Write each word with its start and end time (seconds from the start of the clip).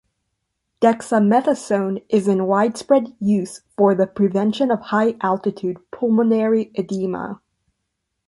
Dexamethasone 0.81 2.03
is 2.09 2.27
in 2.27 2.47
widespread 2.47 3.15
use 3.19 3.61
for 3.77 3.93
the 3.93 4.07
prevention 4.07 4.71
of 4.71 4.79
high 4.81 5.13
altitude 5.21 5.77
pulmonary 5.91 6.71
edema. 6.73 7.39